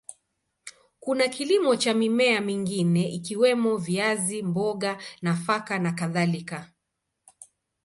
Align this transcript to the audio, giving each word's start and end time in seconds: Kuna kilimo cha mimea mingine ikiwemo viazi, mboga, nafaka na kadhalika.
Kuna 0.99 1.27
kilimo 1.27 1.75
cha 1.75 1.93
mimea 1.93 2.41
mingine 2.41 3.09
ikiwemo 3.09 3.77
viazi, 3.77 4.43
mboga, 4.43 4.97
nafaka 5.21 5.79
na 5.79 5.91
kadhalika. 5.91 6.71